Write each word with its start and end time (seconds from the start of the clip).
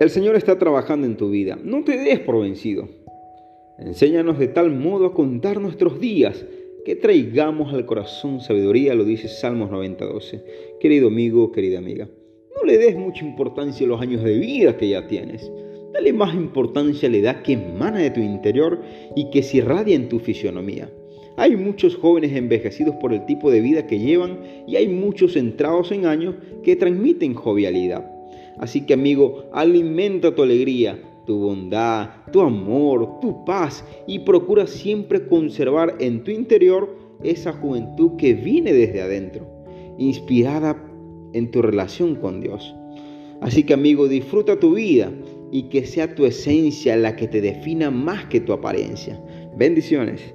El 0.00 0.08
Señor 0.08 0.34
está 0.34 0.58
trabajando 0.58 1.06
en 1.06 1.18
tu 1.18 1.28
vida. 1.28 1.58
No 1.62 1.84
te 1.84 1.98
des 1.98 2.20
por 2.20 2.40
vencido. 2.40 2.88
Enséñanos 3.78 4.38
de 4.38 4.48
tal 4.48 4.70
modo 4.70 5.04
a 5.04 5.12
contar 5.12 5.60
nuestros 5.60 6.00
días 6.00 6.46
que 6.86 6.96
traigamos 6.96 7.74
al 7.74 7.84
corazón 7.84 8.40
sabiduría, 8.40 8.94
lo 8.94 9.04
dice 9.04 9.28
Salmos 9.28 9.70
90:12. 9.70 10.42
Querido 10.80 11.08
amigo, 11.08 11.52
querida 11.52 11.80
amiga, 11.80 12.08
no 12.56 12.64
le 12.64 12.78
des 12.78 12.96
mucha 12.96 13.26
importancia 13.26 13.84
a 13.84 13.90
los 13.90 14.00
años 14.00 14.24
de 14.24 14.38
vida 14.38 14.78
que 14.78 14.88
ya 14.88 15.06
tienes. 15.06 15.52
Dale 15.92 16.14
más 16.14 16.34
importancia 16.34 17.06
a 17.06 17.12
la 17.12 17.18
edad 17.18 17.42
que 17.42 17.52
emana 17.52 17.98
de 17.98 18.10
tu 18.10 18.20
interior 18.20 18.80
y 19.14 19.28
que 19.28 19.42
se 19.42 19.58
irradia 19.58 19.96
en 19.96 20.08
tu 20.08 20.18
fisionomía. 20.18 20.90
Hay 21.36 21.56
muchos 21.56 21.94
jóvenes 21.94 22.34
envejecidos 22.34 22.96
por 22.96 23.12
el 23.12 23.26
tipo 23.26 23.50
de 23.50 23.60
vida 23.60 23.86
que 23.86 23.98
llevan 23.98 24.38
y 24.66 24.76
hay 24.76 24.88
muchos 24.88 25.34
centrados 25.34 25.92
en 25.92 26.06
años 26.06 26.36
que 26.62 26.74
transmiten 26.74 27.34
jovialidad. 27.34 28.19
Así 28.60 28.82
que 28.82 28.92
amigo, 28.94 29.46
alimenta 29.52 30.34
tu 30.34 30.42
alegría, 30.42 31.00
tu 31.26 31.38
bondad, 31.38 32.10
tu 32.30 32.42
amor, 32.42 33.18
tu 33.20 33.42
paz 33.46 33.82
y 34.06 34.18
procura 34.20 34.66
siempre 34.66 35.26
conservar 35.26 35.96
en 35.98 36.22
tu 36.22 36.30
interior 36.30 36.94
esa 37.22 37.54
juventud 37.54 38.16
que 38.18 38.34
viene 38.34 38.74
desde 38.74 39.00
adentro, 39.00 39.46
inspirada 39.98 40.76
en 41.32 41.50
tu 41.50 41.62
relación 41.62 42.16
con 42.16 42.42
Dios. 42.42 42.74
Así 43.40 43.64
que 43.64 43.72
amigo, 43.72 44.08
disfruta 44.08 44.60
tu 44.60 44.74
vida 44.74 45.10
y 45.50 45.64
que 45.70 45.86
sea 45.86 46.14
tu 46.14 46.26
esencia 46.26 46.96
la 46.96 47.16
que 47.16 47.28
te 47.28 47.40
defina 47.40 47.90
más 47.90 48.26
que 48.26 48.40
tu 48.40 48.52
apariencia. 48.52 49.18
Bendiciones. 49.56 50.34